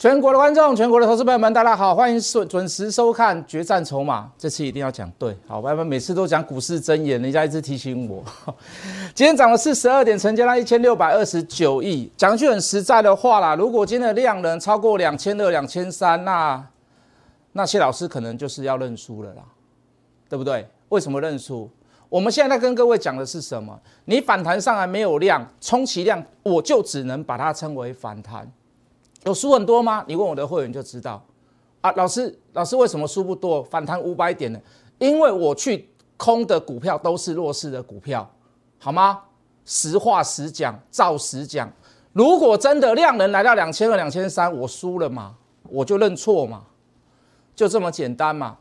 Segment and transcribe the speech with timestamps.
[0.00, 4.22] 全国的观众，全国的投资朋友们，大家好，欢迎准准时收看《决战筹码》。
[4.38, 8.24] 这次一定要讲对，好，不然每次都讲股市真言，人家一直提醒我。
[9.14, 12.10] 今天涨了四十二点，成交量一千六百二十九亿。
[12.16, 16.66] 讲句很实在的话啦，如果今天的量能超过两千二、两千三，那
[17.52, 19.42] 那谢老师可能就是要认输了啦，
[20.30, 20.66] 对不对？
[20.88, 21.68] 为什么认输？
[22.08, 23.78] 我们现在在跟各位讲的是什么？
[24.06, 28.50] 你反弹上来没有量，充其量我就只能把它称为反弹。
[29.24, 30.04] 有输很多吗？
[30.08, 31.22] 你问我的会员就知道
[31.80, 31.92] 啊。
[31.92, 33.62] 老师，老师为什么输不多？
[33.62, 34.60] 反弹五百点呢？
[34.98, 38.28] 因为我去空的股票都是弱势的股票，
[38.78, 39.22] 好吗？
[39.64, 41.70] 实话实讲，照实讲。
[42.12, 45.36] 如果真的量能来到两千二、两千三，我输了嘛，
[45.68, 46.64] 我就认错嘛，
[47.54, 48.56] 就这么简单嘛。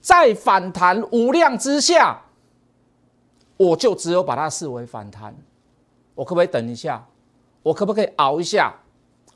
[0.00, 2.20] 在反弹无量之下，
[3.56, 5.36] 我就只有把它视为反弹。
[6.14, 7.06] 我可不可以等一下？
[7.62, 8.74] 我可不可以熬一下？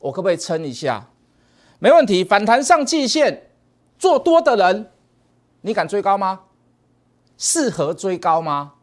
[0.02, 1.08] 我可不可以撑一下？
[1.78, 3.50] 没问题，反弹上季线，
[3.98, 4.90] 做多的人，
[5.62, 6.40] 你敢追高吗？
[7.38, 8.74] 适合追高吗？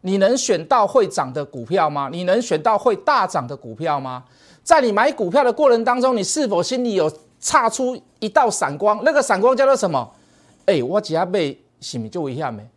[0.00, 2.08] 你能选到会涨的股票吗？
[2.10, 4.24] 你能选到会大涨的股票吗？
[4.62, 9.00] 在你买股票的过程当中，你是否心里有差出一道闪光？
[9.04, 10.12] 那个闪光叫做什么？
[10.66, 12.68] 哎，我只要被洗米就一下没？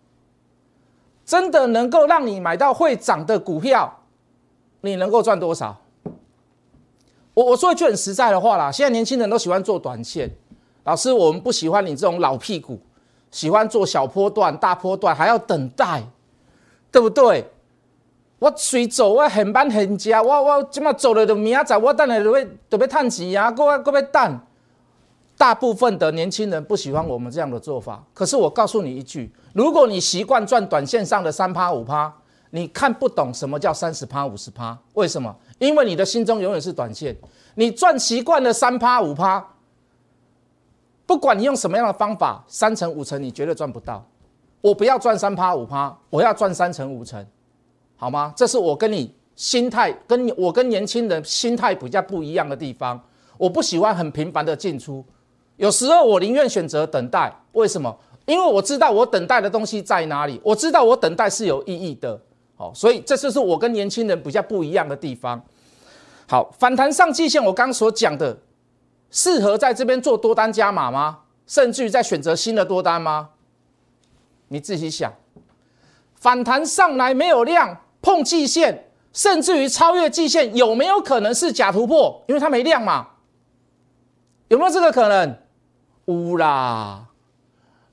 [1.26, 4.02] 真的能够让你买到会涨的股票，
[4.82, 5.80] 你能够赚多少？
[7.40, 10.30] 我我说一句很实在的话啦，现在年轻人都喜欢做短线，
[10.84, 12.78] 老师我们不喜欢你这种老屁股，
[13.32, 16.04] 喜欢做小波段、大波段还要等待，
[16.92, 17.50] 对不对？
[18.40, 24.40] 我随走我很慢很加，我我今嘛走了就明仔我等下就要就要探钱啊，各位各位等。
[25.38, 32.14] 大部分的年轻人不喜欢我们这样的做法，可是我告诉你一句，如果你习惯赚短线上的三趴五趴，
[32.50, 35.34] 你看不懂什么叫三十趴五十趴，为什么？
[35.60, 37.16] 因为你的心中永远是短线，
[37.56, 39.46] 你赚习惯了三趴五趴，
[41.06, 44.06] 不管你用什么样的方法，三成五成你绝对赚不到。
[44.62, 47.26] 我不要赚三趴五趴，我要赚三成五成，
[47.96, 48.34] 好吗？
[48.36, 53.00] 这是我跟你心态，跟我跟年轻人心态比较不一样的地方。
[53.38, 55.04] 我不喜欢很频繁的进出，
[55.56, 57.34] 有时候我宁愿选择等待。
[57.54, 57.98] 为什么？
[58.26, 62.20] 因为我知道我等待的东西在哪里，我知道我等待是有意义的。
[62.56, 65.42] 好，所以这就是我跟年轻人比较不一样的地方。
[66.30, 68.38] 好，反弹上季线，我刚所讲的，
[69.10, 71.22] 适合在这边做多单加码吗？
[71.48, 73.30] 甚至于在选择新的多单吗？
[74.50, 75.12] 你自己想。
[76.14, 82.24] 反弹上来没有量，碰季线，甚至于超越季线，有没有可能是假突破？
[82.28, 83.08] 因为它没量嘛。
[84.50, 85.36] 有没有这个可能？
[86.06, 87.08] 无啦。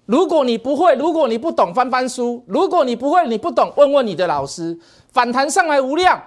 [0.04, 4.78] 如果你不会，如果你不懂，翻翻书；如果你不会，你不懂，问问你的老师。
[5.10, 6.22] 反弹上来无量，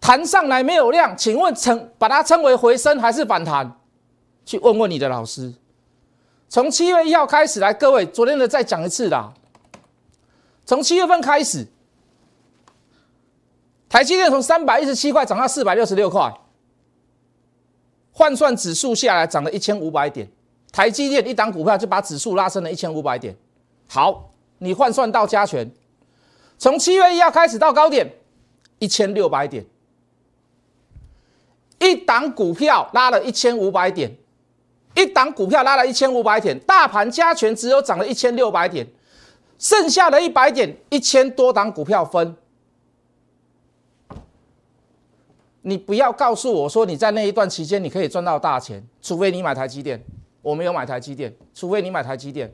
[0.00, 3.78] 弹上来没有量，请问称把它称为回升还是反弹？
[4.44, 5.52] 去问问你的老师。
[6.48, 9.32] 从七月一号开始来，各位昨天的再讲一次啦。
[10.64, 11.66] 从七月份开始，
[13.88, 16.32] 台积电从三百一十七块涨到四百六十六块，
[18.10, 20.28] 换算指数下来涨了一千五百点。
[20.72, 23.36] 台积电一档股票就把指数拉升了一千五百点。
[23.88, 25.70] 好，你换算到加权，
[26.58, 28.12] 从七月一号开始到高点
[28.78, 29.64] 一千六百点，
[31.80, 34.14] 一档股票拉了一千五百点，
[34.94, 38.86] 一档股票拉了一千五百点，大盘加权只有涨了一千六百点，
[39.58, 42.36] 剩下的一百点一千多档股票分。
[45.62, 50.02] 你不要告诉我说你在那一段期间你可以赚到大钱，除非你买台积电。
[50.42, 52.50] 我没有买台积电，除非你买台积电，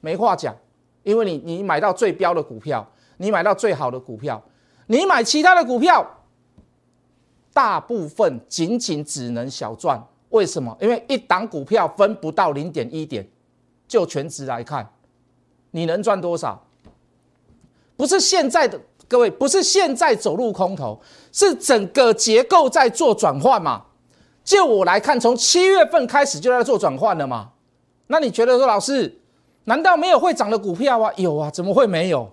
[0.00, 0.56] 没话讲，
[1.02, 4.42] 因为你你买到最标的股票，你买到最好的股票，
[4.86, 6.15] 你买其他的股票，
[7.56, 9.98] 大部分仅仅只能小赚。
[10.28, 10.76] 为什么？
[10.78, 13.26] 因为一档股票分不到零点一点，
[13.88, 14.86] 就全值来看，
[15.70, 16.62] 你能赚多少？
[17.96, 18.78] 不是现在的
[19.08, 21.00] 各位，不是现在走入空头，
[21.32, 23.86] 是整个结构在做转换嘛？
[24.44, 27.52] 就我来看，从七月份开始就在做转换了嘛？
[28.08, 29.18] 那你觉得说，老师，
[29.64, 31.10] 难道没有会涨的股票啊？
[31.16, 32.30] 有啊，怎么会没有？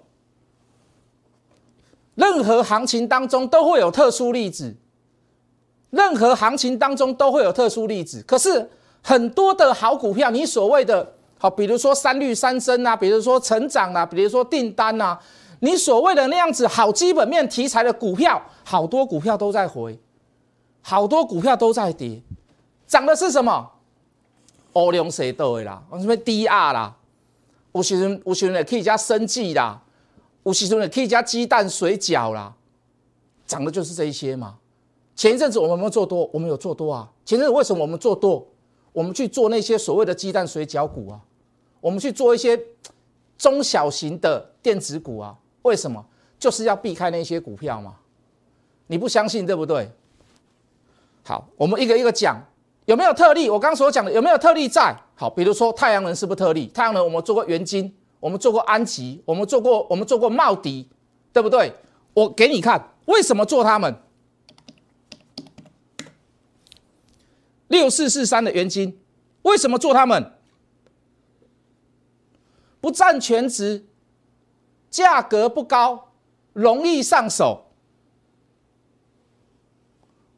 [2.16, 4.76] 任何行情当中都会有特殊例子，
[5.94, 8.22] 任何行情当中都会有特殊例子。
[8.28, 8.68] 可是
[9.04, 11.08] 很多的好股票，你所谓的
[11.38, 15.20] 好，比如说三绿三升啊，比如说成长啊，比如说订单啊，
[15.60, 20.00] 你所谓的那样子好基本面题材的股票，好多股票都在回。
[20.82, 22.22] 好多股票都在跌，
[22.88, 23.72] 涨的是什么？
[24.74, 25.84] 欧龙谁多的啦？
[25.92, 26.98] 什么 DR 啦？
[27.74, 29.82] 有时阵有时阵也可以加生计啦，
[30.44, 32.54] 有时阵也可以加鸡蛋水饺啦，
[33.46, 34.56] 涨的就是这一些嘛。
[35.16, 36.30] 前一阵子我们有没有做多？
[36.34, 37.10] 我们有做多啊。
[37.26, 38.46] 前阵子为什么我们做多？
[38.92, 41.20] 我们去做那些所谓的鸡蛋水饺股啊，
[41.82, 42.60] 我们去做一些
[43.38, 45.36] 中小型的电子股啊。
[45.64, 46.04] 为什么？
[46.38, 47.96] 就是要避开那些股票嘛。
[48.88, 49.90] 你不相信对不对？
[51.24, 52.38] 好，我们一个一个讲，
[52.86, 53.50] 有没有特例？
[53.50, 54.96] 我刚所讲的有没有特例在？
[55.16, 56.68] 好，比如说太阳能是不是特例？
[56.68, 60.90] 太阳能我们做过元金，我们做过安吉，我们做过我们做过茂迪，
[61.32, 61.74] 对不对？
[62.14, 63.96] 我给你看为什么做他们。
[67.74, 69.00] 六四四三的元金，
[69.42, 70.32] 为什么做他们？
[72.80, 73.84] 不占全值，
[74.92, 76.12] 价格不高，
[76.54, 77.72] 容易上手。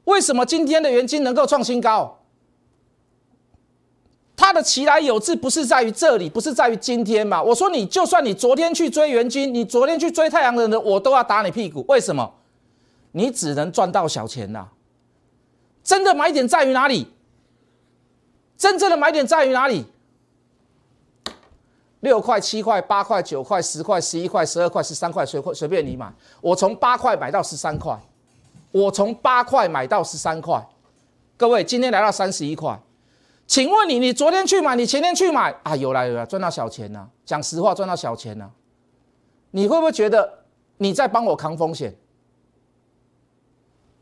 [0.06, 2.22] 为什么今天的元金能够创新高？
[4.38, 7.44] 它的其来有志不是在于这里，不是在于今天嘛？
[7.44, 11.84] 我说你就算你昨天去追元金，你昨天去追太阳能的，我都要打你屁股。
[11.90, 12.34] 为什么？
[13.12, 14.68] 你只能赚到小钱呐！
[15.84, 17.08] 真的买点在于哪里？
[18.58, 19.86] 真正的买点在于哪里？
[22.02, 26.14] 六块、七块、八块、九块、十块、十一块、十二块、十三块，随随便你买。
[26.40, 28.00] 我从八块买到十三块。
[28.72, 30.62] 我从八块买到十三块，
[31.38, 32.78] 各位今天来到三十一块，
[33.48, 35.74] 请问你，你昨天去买，你前天去买啊？
[35.78, 37.10] 有来有来，赚到小钱呢。
[37.26, 38.52] 讲实话，赚到小钱呢。
[39.52, 40.44] 你会不会觉得
[40.76, 41.96] 你在帮我扛风险？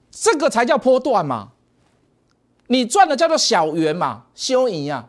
[0.09, 1.52] 这个才叫波段嘛。
[2.73, 5.07] 你赚的叫做小元嘛，修赢啊。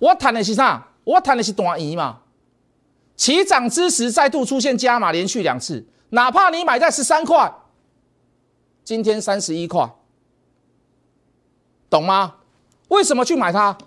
[0.00, 0.88] 我谈的是啥？
[1.04, 2.22] 我谈的是短赢嘛。
[3.14, 7.54] 起涨之时再度出现加码，连续两次，哪怕你买在十三块。
[8.82, 9.88] 今天三十一块，
[11.88, 12.34] 懂吗？
[12.88, 13.78] 为什么去买它？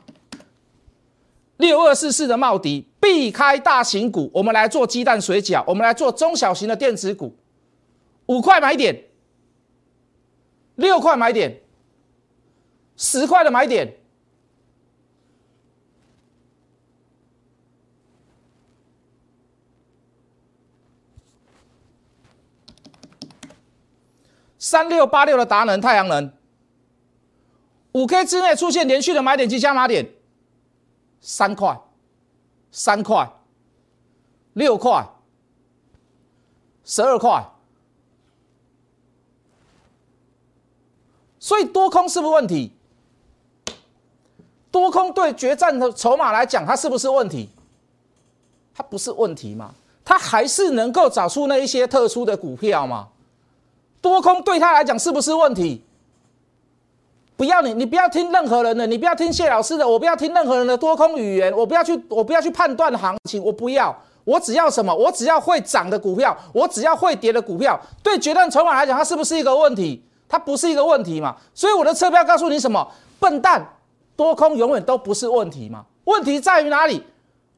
[1.58, 7.36] 六二四四的茂迪，避开大型股，我们来做鸡蛋水饺，我们来做中小型的电子股，
[8.28, 9.04] 五块买点，
[10.76, 11.60] 六块买点，
[13.02, 13.98] 十块的买点。
[24.60, 26.32] 三六八六的达能太阳能，
[27.94, 30.08] 五 K 之内出现连续的买点及加码点，
[31.20, 31.82] 三块、
[32.70, 33.28] 三块、
[34.54, 35.10] 六块、
[36.86, 37.50] 十二块，
[41.40, 42.78] 所以多空是不是问题？
[44.72, 47.50] 多空对决战的筹码来讲，它是不是问题？
[48.74, 49.72] 它不是问题嘛？
[50.06, 53.10] 它还是能够找出那一些特殊的股票嘛？
[54.02, 55.84] 多空对他来讲是不是问题？
[57.36, 64.94] 不要你，你不要听任何人的，你不要听谢老师的，我不要听任何人的多空语言，我不要去，我不要去判断行情，我不要，我只要什么？
[64.94, 67.80] 我只要会涨的股票，我只要会跌的股票。
[68.02, 70.04] 对决战筹码来讲，它是不是一个问题？
[70.30, 71.36] 它不是一个问题嘛？
[71.54, 72.88] 所以我的车票告诉你什么？
[73.20, 73.68] 笨蛋，
[74.24, 75.86] 多空永远都不是问题嘛？
[76.06, 77.04] 问题在于哪里？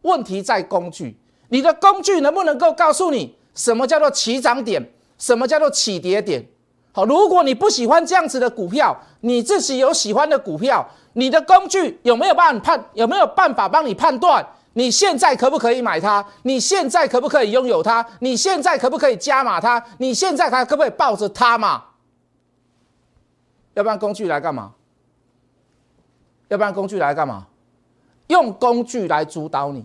[0.01, 1.17] 问题在工具，
[1.49, 4.91] 你的工具能不能够告诉你什么叫做起涨点？
[5.17, 6.45] 什么叫做起跌点？
[6.91, 12.85] 好，如果你不喜欢这样子的股票，你自己有喜欢的股票，你的工具有没有办法判？
[12.93, 14.45] 有没有办法帮你判断？
[14.73, 16.25] 你现在可不可以买它？
[16.41, 18.05] 你现在可不可以拥有它？
[18.19, 19.83] 你现在可不可以加码它？
[19.99, 21.83] 你现在还可不可以抱着它嘛？
[23.75, 24.73] 要不然工具来干嘛？
[26.53, 27.47] 要不然工具来干嘛？
[28.27, 29.83] 用工具来主导你，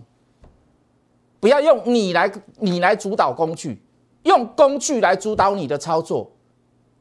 [1.39, 3.81] 不要用你来你来主导工具。
[4.23, 6.31] 用工具来主导你的操作，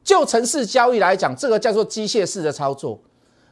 [0.02, 2.98] 就城市交易来讲，这个叫做机械式的操作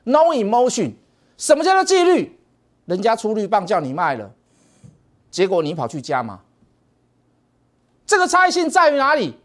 [0.05, 0.93] ，no emotion。
[1.37, 2.39] 什么叫做纪律？
[2.87, 4.33] 人家出绿棒叫你卖了，
[5.31, 6.41] 结果你跑去加码，
[8.07, 9.37] 这个差异性在于哪里？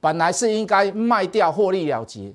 [0.00, 2.34] 本来是应该卖掉获利了结，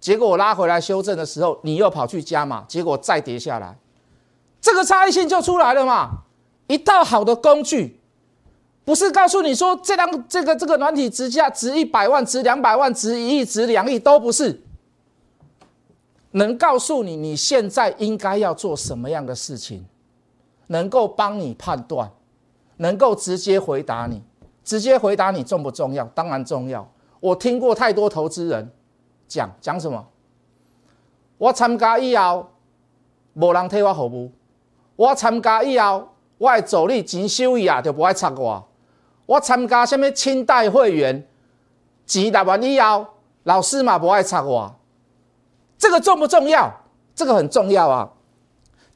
[0.00, 3.76] 结果我拉回来修正的时候，你又跑去加码，结果再跌下来，
[4.60, 6.22] 这个差异性就出来了嘛？
[6.66, 8.00] 一套好的工具。
[8.82, 14.62] 不是告诉你说这张这个这个软体值价值一百万值两百万值一亿值两亿都不是，
[16.32, 19.84] 能告诉你你现在应该要做什么样的事情，
[20.68, 22.10] 能够帮你判断，
[22.78, 24.22] 能够直接回答你，
[24.64, 26.04] 直接回答你重不重要？
[26.06, 26.90] 当然重要。
[27.20, 28.72] 我听过太多投资人
[29.30, 30.04] 讲讲什么，
[31.38, 32.50] 我参加以后，
[33.34, 34.32] 无人替我服务，
[34.96, 38.66] 我参加以后，我的助理钱收益啊就不爱插我。
[39.24, 41.24] 我参加什么清代会员，
[42.04, 43.06] 几百万以后，
[43.44, 44.74] 老师嘛不爱插我，
[45.78, 46.68] 这个重不重要？
[47.14, 48.10] 这个很重要啊！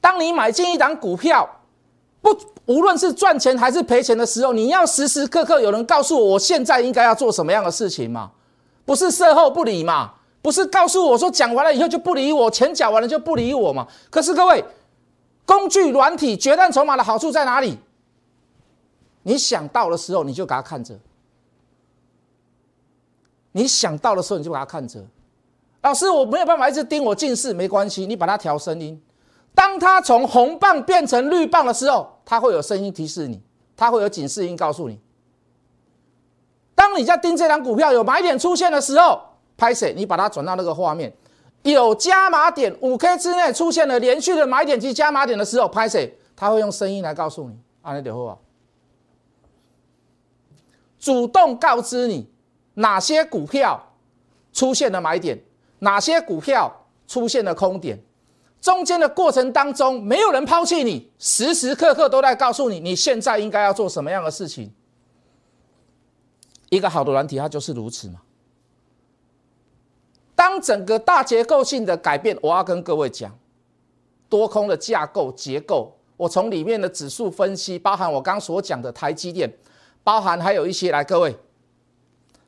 [0.01, 1.49] 当你买进一档股票，
[2.21, 2.37] 不
[2.67, 8.33] 无论是赚钱还是赔钱的时候，你要时时刻刻有人告诉我，我现在应该要做什么样的事情嘛？
[8.85, 10.13] 不是事后不理嘛？
[10.45, 13.89] 不是告诉我说讲完了以后就不理我，钱缴完了就不理我嘛？
[14.11, 14.63] 可是各位，
[15.47, 17.79] 工具软体决战筹码的好处在哪里？
[19.23, 20.95] 你想到的时候你就给他看着，
[23.53, 25.03] 你想到的时候你就给他看着。
[25.81, 29.03] 老师，我没有办法一直盯我近视，没关系，你把它调声音。
[29.55, 33.41] 当它从红棒变成绿棒的时候，它会有声音提示你，
[33.75, 35.01] 它会有警示音告诉你。
[36.75, 39.23] 当你在盯这张股票有买点出现的时候。
[39.65, 39.95] 拍谁？
[39.95, 41.11] 你把它转到那个画面，
[41.63, 46.15] 有加码点，五 K 之内出现了连续的买点及加码点的时候，拍谁？
[46.37, 48.37] 他会用声音来告诉你，啊，你得会啊，
[50.99, 52.29] 主动告知你
[52.75, 53.81] 哪些股票
[54.53, 55.43] 出现了买点，
[55.79, 56.71] 哪些股票
[57.09, 57.99] 出现了空点，
[58.61, 64.71] 中间的过程当中没有人抛弃你，时时刻刻都在告诉你，你现在应该要做什么样的事情。
[66.69, 68.21] 一个好的软体，它就是如此嘛。
[70.45, 73.35] 当整个大结构性的改变，我要跟各位讲，
[74.29, 79.51] 多空的架构结构，我从里面的指数分析，包含我刚所讲的台积电，
[80.03, 81.35] 包含还有一些来，各位，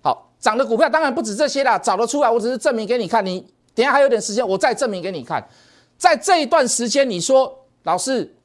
[0.02, 3.24] 好涨的股票当然不止这些啦，找得出来，我只是证明给你看。
[3.24, 5.42] 你等下还有点时间，我再证明给你看。
[5.96, 8.36] 在这一段时间，你说老师，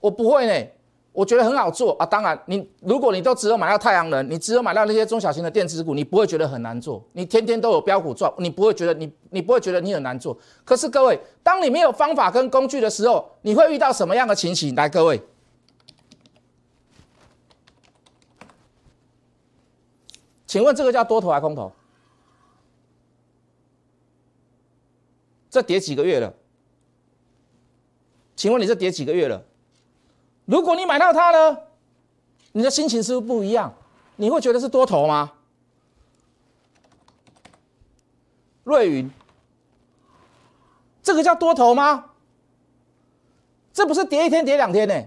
[0.00, 0.66] 我不会呢。
[1.16, 2.04] 我觉得很好做啊！
[2.04, 7.02] 当然，你如果你都只有买到太阳能，你只有买到那些中小型的电子股，你不会觉得很难做。
[7.14, 10.36] 你天天都有标股赚，你不会觉得你你不会觉得你很难做。
[10.62, 14.74] 可是各位，当你没有方法跟工具的时候，你会遇到什么样的情形？
[14.74, 15.22] 来，各位，
[20.46, 21.72] 请问这个叫多头还是空头？
[25.48, 26.34] 这跌几个月了？
[28.36, 29.42] 请问你这跌几个月了？
[30.46, 31.58] 如果你买到它呢，
[32.52, 33.74] 你的心情是不是不一样？
[34.16, 35.32] 你会觉得是多头吗？
[38.64, 39.10] 瑞云，
[41.02, 42.12] 这个叫多头吗？
[43.72, 45.04] 这不是跌一天跌两天呢，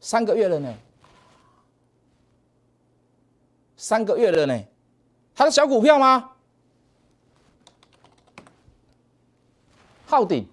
[0.00, 0.74] 三个月了呢，
[3.76, 4.64] 三个月了呢，
[5.34, 6.32] 它是小股票吗？
[10.06, 10.48] 昊鼎。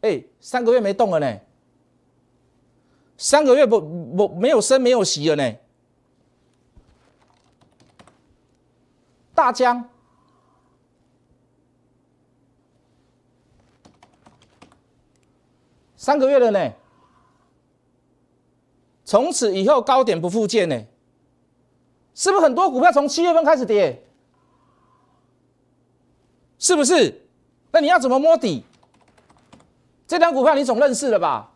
[0.00, 1.40] 哎，三个月没动了呢，
[3.18, 5.56] 三个月不不没有升没有息了呢。
[9.34, 9.88] 大江
[15.96, 16.72] 三个月了呢，
[19.04, 20.82] 从此以后高点不复见呢，
[22.14, 24.02] 是不是很多股票从七月份开始跌？
[26.58, 27.26] 是不是？
[27.70, 28.64] 那你要怎么摸底？
[30.10, 31.52] 这张股票你总认识了吧？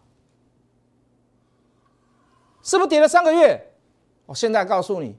[2.62, 3.74] 是不是跌了三个月？
[4.26, 5.18] 我现在告诉你，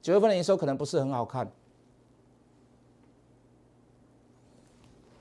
[0.00, 1.48] 九月份的营收可能不是很好看。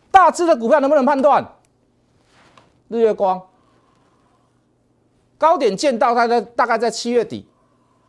[0.10, 1.54] 大致的股票能不能判断？
[2.88, 3.40] 日月光
[5.38, 7.48] 高点见到，它在大概在七月底，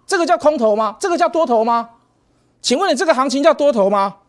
[0.06, 0.96] 这个叫空头吗？
[0.98, 1.90] 这个叫多头吗？
[2.62, 4.20] 请问你这个行情叫多头吗？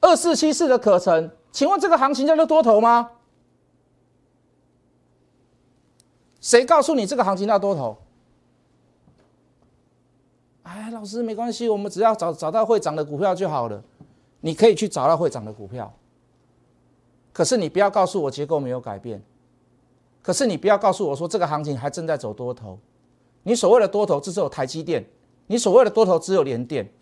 [0.00, 1.32] 二四七四的可成。
[1.54, 3.12] 请问这个行情叫做多头吗？
[6.40, 7.96] 谁告诉你这个行情叫多头？
[10.64, 13.80] 哎，老师没关系，我们只要找找到会涨的股票就好了。
[14.40, 15.94] 你可以去找到会涨的股票，
[17.32, 19.22] 可是你不要告诉我结构没有改变。
[20.22, 22.76] 可是你不要告诉我说这个行情还正在走多头。
[23.44, 25.06] 你所谓的多头只有台积电，
[25.46, 26.92] 你所谓的多头只有联电，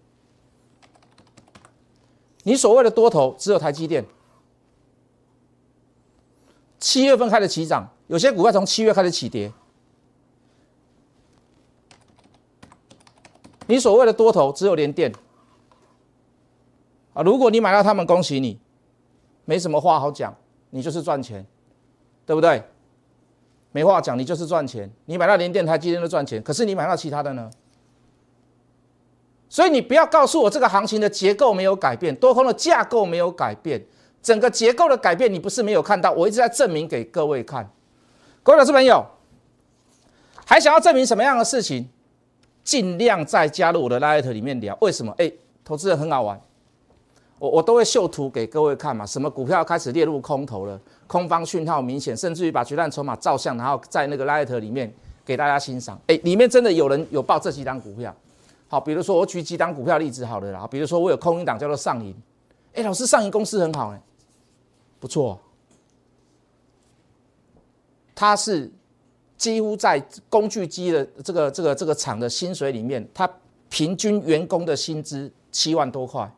[2.42, 4.04] 你所谓的多头只有台积电。
[6.82, 9.52] 七月份开始起涨，有些股票从七月开始起跌。
[13.68, 15.12] 你所谓的多头只有连电
[17.14, 17.22] 啊！
[17.22, 18.58] 如果你买到他们，恭喜你，
[19.44, 20.34] 没什么话好讲，
[20.70, 21.46] 你就是赚钱，
[22.26, 22.64] 对不对？
[23.70, 24.90] 没话讲，你就是赚钱。
[25.04, 26.42] 你买到连电台，今天都赚钱。
[26.42, 27.48] 可是你买到其他的呢？
[29.48, 33.86] 所以你不要告诉我这个行情的结构没有改变，多空的架构没有改变。
[34.22, 37.68] 整个结构的改变，你不是没有看到，我一直在证明给各位看。
[38.42, 39.04] 各位老师朋友，
[40.46, 41.88] 还想要证明什么样的事情？
[42.64, 44.78] 尽量再加入我的 Light 里面聊。
[44.80, 45.12] 为什么？
[45.18, 45.30] 哎，
[45.64, 46.40] 投资人很好玩，
[47.40, 49.04] 我我都会秀图给各位看嘛。
[49.04, 56.00] 什么股票开始列入空头了，空方讯号明显，甚至于把决战筹码照相，然后在那个 Light 里面给大家欣赏。
[56.06, 58.14] 哎，里面真的有人有报这几档股票。
[58.68, 60.64] 好，比如说我举几档股票例子好了啦。
[60.70, 62.14] 比如说我有空一档叫做上影。
[62.74, 64.00] 哎，老师上影公司很好哎。
[65.02, 65.36] 不错，
[68.14, 68.70] 它是
[69.36, 73.28] 几乎在工具机的这个这个这个厂的薪水里面，它
[73.68, 76.32] 平均员工的薪资七万多块，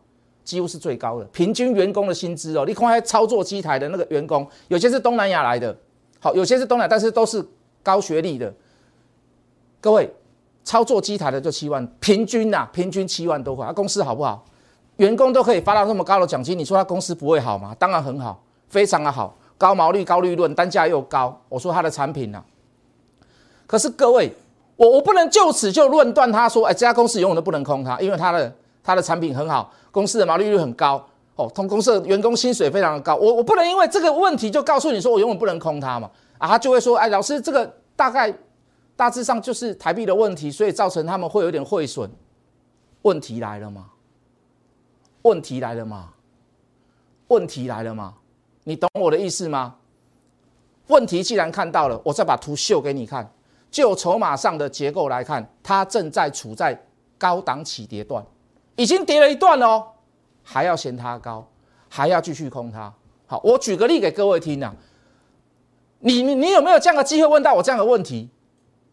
[0.44, 1.26] 几乎是最高的。
[1.26, 5.76] 平均员工的薪资哦，你看操作机台的那个员工，有些是东南亚来的，
[6.18, 7.46] 好，有些是东南，但是都是
[7.82, 8.50] 高学历的。
[9.82, 10.10] 各位，
[10.64, 13.70] 操作机台的就七万，平均呐，平均七万多块。
[13.74, 14.46] 公司好不好？
[14.98, 17.74] 员工都可以发到这么高的奖金，你说他公司不会好吗？
[17.80, 18.43] 当然很好，
[18.74, 21.40] 非常的好，高毛利、高利润，单价又高。
[21.48, 22.42] 我说他的产品呢？
[23.68, 24.34] 可是各位，
[24.74, 28.52] 我我不能就此就论断他说，哎，这家公司永远都不能空它，因为它的
[28.82, 31.00] 它的产品很好，公司的毛利率很高
[31.36, 33.14] 哦，同公司的员工薪水非常的高。
[33.14, 36.10] 我我不能因为这个问题就告诉你说我永远不能空它嘛？
[36.38, 38.34] 啊，他就会说，哎，老师，这个大概。
[38.96, 42.08] 大致上就是台币的问题，所以造成他们会有点汇损。
[43.02, 43.86] 问题来了吗？
[45.22, 46.10] 问题来了吗？
[47.26, 48.14] 问题来了吗？
[48.64, 49.76] 你懂我的意思吗？
[50.88, 53.30] 问题既然看到了，我再把图秀给你看。
[53.70, 56.80] 就筹码上的结构来看，它正在处在
[57.18, 58.24] 高档起跌段，
[58.76, 59.84] 已经跌了一段哦，
[60.42, 61.44] 还要嫌它高，
[61.88, 62.92] 还要继续空它。
[63.26, 64.74] 好，我举个例给各位听啊。
[65.98, 68.28] 你你你有没有这样的机会问到我这样的问题？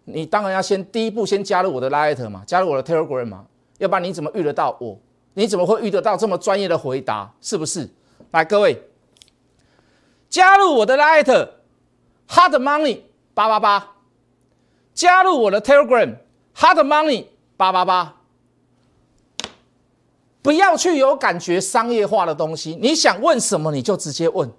[0.05, 3.45] 你当然要先第一步先加入我的 Light 嘛，加入我的 Telegram 嘛，
[3.77, 4.97] 要不然你怎么遇得到我？
[5.35, 7.31] 你怎么会遇得到这么专业的回答？
[7.39, 7.87] 是不是？
[8.31, 8.81] 来，各位
[10.31, 13.01] 加入我的 Light，Hard Money
[13.35, 13.91] 八八八，
[14.95, 18.15] 加入我的 Telegram，Hard Money 八八八，
[20.41, 24.49] 不要去有感觉商业化的东西，你想问什么你就直接问，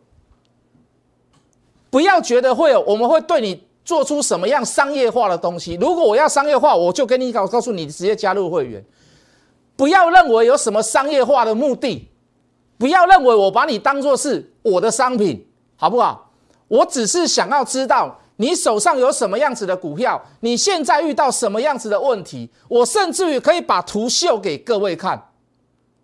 [1.91, 3.67] 不要觉得会有我们会对你。
[3.85, 5.75] 做出什么样商业化的东西？
[5.75, 8.81] 如果我要商业化，我就跟你告告诉你，直接加入会员。
[9.75, 12.09] 不要认为有什么商业化的目的，
[12.79, 15.45] 不要认为我把你当做是我的商品，
[15.83, 16.31] 好不好？
[16.69, 25.21] 我只是想要知道你手上有什么样子的股票，你现在遇到什么样子的问题，我甚至于可以把图秀给各位看。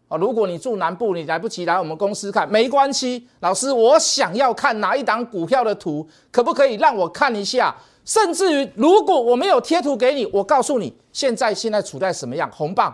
[0.08, 3.28] 啊，如果你住南部，你来不及来我们公司看，没关系。
[3.38, 7.72] 老师，我想要看哪一档股票的图，可不可以让我看一下？
[8.04, 12.50] 甚至于，如果我没有贴图给你，我告诉你，现在现在处在什么样？
[12.52, 12.92] 红棒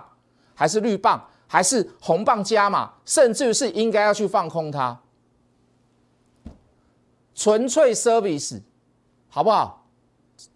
[0.55, 2.91] 还是绿棒，还是红棒加码？
[3.07, 4.95] 甚至于是应该要去放空它？
[7.35, 8.63] 纯粹 service，
[9.29, 9.87] 好不好？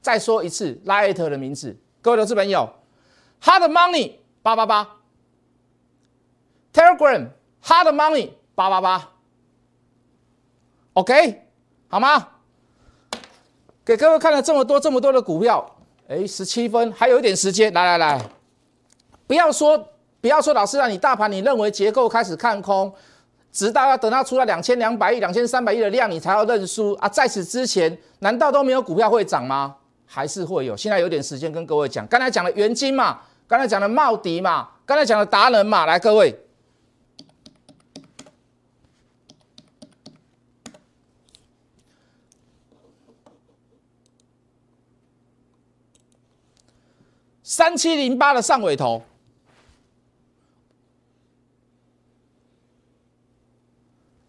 [0.00, 2.68] 再说一次，Light 的名字，各位投资朋友
[3.42, 4.12] ，Hard Money
[4.42, 4.96] 八八八。
[6.72, 7.28] Telegram
[7.64, 9.10] Hard Money 八八八
[10.92, 11.42] ，OK
[11.88, 12.28] 好吗？
[13.84, 18.30] 给各位看了这么多这么多的股票，哎，十七分还有一点时间，来来来，
[19.26, 19.88] 不要说
[20.20, 22.94] 不要说，老师让你大盘你认为结构开始看空，
[23.50, 27.08] 直到要等它出了两千两百亿、两千三百亿的量，你才要认输啊！
[27.08, 29.74] 在此之前，难道都没有股票会涨吗？
[30.06, 30.76] 还是会有？
[30.76, 36.38] 现在有点时间跟各位讲，刚才讲的元金嘛，刚才讲的茂迪嘛，刚才讲的达人嘛，来各位。
[47.42, 49.02] 三七零八的上尾头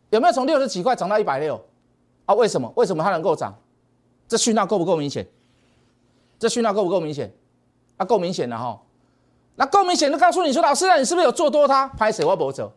[0.10, 1.60] 有没有从六十几块涨到一百六
[2.26, 2.34] 啊？
[2.36, 2.72] 为什么？
[2.76, 3.54] 为什么它能够涨？
[4.28, 5.28] 这讯号够不够明显？
[6.38, 7.32] 这讯号够不够明显？
[7.98, 8.80] 啊，够明显的哈。
[9.56, 11.88] 那够明显就告诉你说，老师啊，你是不是有做多它？
[11.90, 12.24] 拍谁？
[12.24, 12.72] 我不走，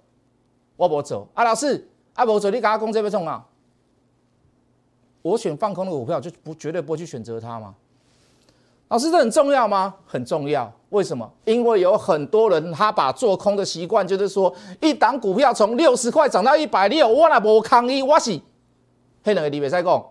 [0.77, 1.45] 我不走啊！
[1.45, 3.47] 老师啊，不走，你给他攻这边冲啊！
[5.23, 7.75] 我选放空的股票，就不绝对不会去选择它吗？
[8.93, 9.95] 老师，这很重要吗？
[10.05, 10.71] 很重要。
[10.91, 11.27] 为什么？
[11.47, 18.39] 因为有很多人他把做空的习惯，就是说，一档股票从六十块涨到一百六，我那无抗议，我是
[19.25, 20.05] 黑人的李伟在讲，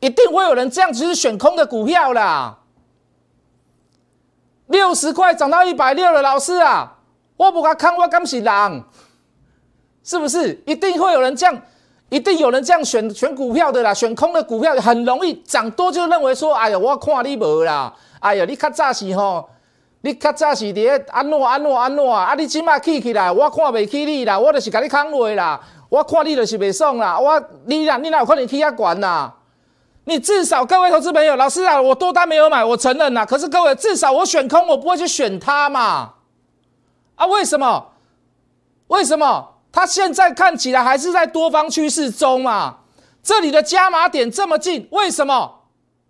[0.00, 2.60] 一定会有人这样子选空的股票啦。
[4.68, 6.96] 六十块涨到一百六了，老师啊，
[7.36, 8.82] 我不敢看，我敢是狼，
[10.02, 10.62] 是不是？
[10.64, 11.60] 一定会有人这样。
[12.08, 19.48] 一定有人这样选选股票的啦，选空的股票很容易涨多就认为说，哎呀，我看你无啦，哎呀，你较早是吼，
[20.02, 29.34] 你较早是伫安怎安怎安怎啊，你即马起起来，我看袂起你啦，我就是甲你扛话啦，我看你就是袂爽啦，我你啦，你哪有可能起遐悬啦？
[30.04, 36.12] 你至少各位投资朋友，老师啊，我多单没有买，我承认啦，可是各位至少我选空，我不会去选它嘛，
[37.16, 37.88] 啊，为什么？
[38.86, 39.55] 为什么？
[39.76, 42.78] 它现在看起来还是在多方趋势中嘛？
[43.22, 45.66] 这里的加码点这么近，为什么？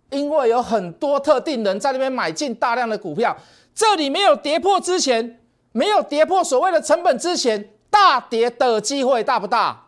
[0.09, 3.35] 因为有很多特定人在那边买进大量的股票。
[3.75, 5.41] 这里没有跌破之前，
[5.73, 9.87] 没有跌破所谓的成本之前，大跌的机会大不大？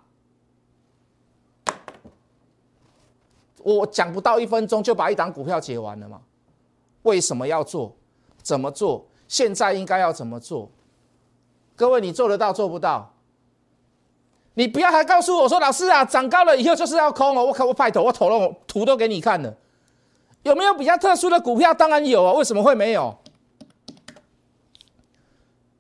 [3.64, 6.20] 我讲不到一分钟就把一档股票解完了嘛？
[7.04, 7.96] 为什么要做？
[8.44, 9.08] 怎么做？
[9.30, 10.70] 现在应该要怎么做？
[11.78, 13.14] 各位，你做得到做不到？
[14.60, 17.46] 你不要还告诉我说，老师啊，涨高了以后就是要空哦。
[17.46, 19.56] 我靠，我派头，我头了图都给你看了。
[20.44, 21.74] 有没有比较特殊的股票？
[21.74, 23.18] 当然有啊，为什么会没有？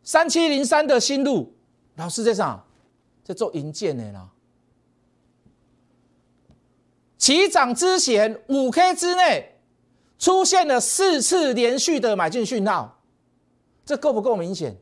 [0.01, 1.53] 三七零三的新路，
[1.95, 2.65] 老师在上，
[3.21, 4.29] 在做银建的啦。
[7.17, 9.59] 起涨之前五 K 之内
[10.17, 13.01] 出现了四次连续的买进讯号，
[13.85, 14.77] 这够不够明显？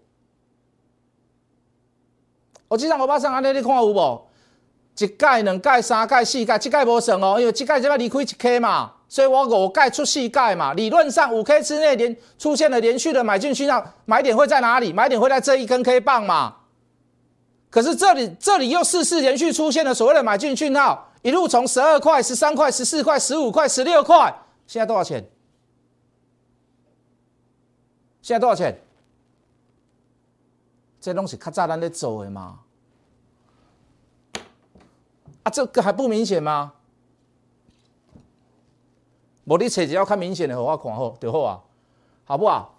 [2.67, 4.21] 我经常我把上安尼你看有无？
[4.99, 10.73] 一盖、两盖、三盖、四盖，这盖无算哦，因为这盖即摆离开一 K 嘛，所以我五盖出四盖嘛。
[10.73, 14.91] 理论上五 K 之内连出现了连续的买进讯号，买点会在哪里？
[14.91, 16.55] 买点会在这一根 K 棒嘛。
[17.69, 24.33] 可是这里这里又四次连续出现了所谓的买进讯号，一路从十二块、十三块、十四块、十五块、十六块，
[24.65, 25.23] 现在多少钱？
[28.23, 28.75] 现在多少钱？
[31.07, 32.59] 这东西较早咱在做的嘛，
[35.43, 36.73] 啊，这个还不明显吗？
[39.45, 41.61] 我你找只要看明显的，我看好就好啊，
[42.25, 42.77] 好不好？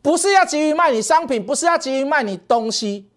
[0.00, 3.10] 不是要急于卖你商品，不是要急于卖你东西。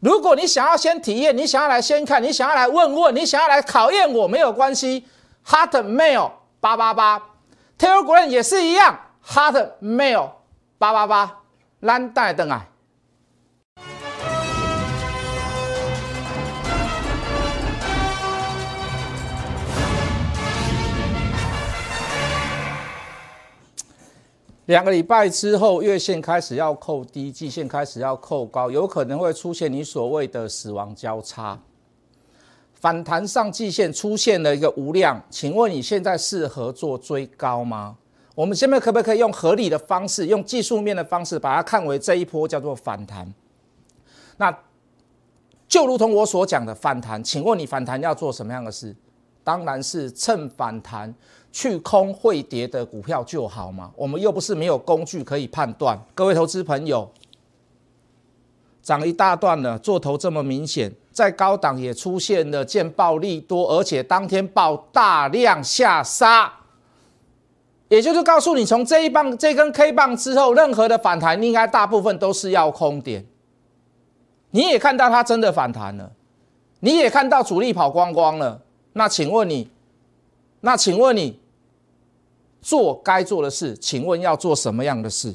[0.00, 5.06] 如果你想要先体验，你想要来先看，你想要来问问，你想要来考验我，没有关系。
[5.46, 7.22] Hotmail 八八八
[7.78, 10.30] ，Telegram 也是一样，Hotmail
[10.78, 11.42] 八八八，
[11.80, 12.70] 蓝带灯啊。
[24.66, 31.58] 两个礼拜之后，月线开始要扣低，季线开始要扣高，有可能会出现你所谓的死亡交叉
[32.74, 37.96] 反弹上季线出现了一个无量，请问你现在适合做追高吗？
[38.36, 43.32] 我们现在可不可以用合理的方式，用技术面的方式把它看为这一波叫做反弹？
[44.36, 44.56] 那
[45.66, 48.94] 就如同我所讲的反弹，请问你反弹要做什么样的事？
[49.42, 51.12] 当然是趁反弹。
[51.52, 53.92] 去空会跌的股票就好嘛？
[53.94, 55.96] 我们又不是没有工具可以判断。
[56.14, 57.08] 各位投资朋友，
[58.82, 66.50] 涨一大段了，做头这么明显，在高档也出现了见暴利多，而且当天爆大量下杀，
[67.88, 73.26] 也就是告诉你，从这一棒这根 K 棒之后，任何的反弹应该大部分都是要空点。
[74.52, 76.10] 你也看到它真的反弹了，
[76.80, 78.62] 你也看到主力跑光光了，
[78.94, 79.68] 那请问你，
[80.62, 81.41] 那请问你？
[82.62, 85.34] 做该做的事，请问要做什么样的事？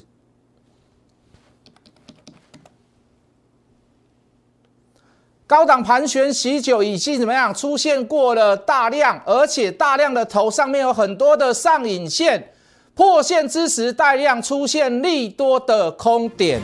[5.46, 7.54] 高档盘旋喜久，已经怎么样？
[7.54, 12.52] 出现过了大量，而且大量的头上面有很多的上影线，
[12.94, 16.62] 破线之时带量出现利多的空点。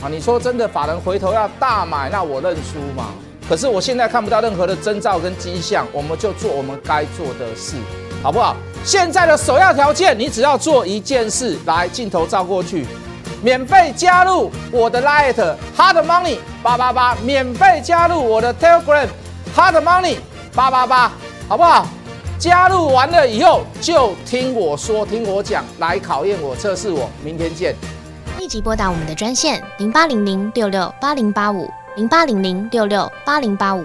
[0.00, 3.12] 啊，你说真的，法人回头要大买，那我认输嘛？
[3.46, 7.76] 可是我现在看不到任何的征兆跟迹象，我们就做我们该做的事。
[8.22, 8.54] 好不好？
[8.84, 12.86] 现在的首要条件，你只要做一件事，来镜头照过去，
[13.42, 15.34] 免费加入我的 Light
[15.76, 19.06] Hard Money 八八八，免费加入我的 Telegram
[19.54, 20.16] Hard Money
[20.54, 21.12] 八八八，
[21.48, 21.86] 好不好？
[22.38, 27.08] 加入完了以后，就听我说，听我讲，来考验我，测试我。
[27.22, 27.74] 明天见！
[28.38, 31.68] 立即拨打我们的专线零八零零六六八零八五。
[31.96, 33.84] 零八零零六六八零八五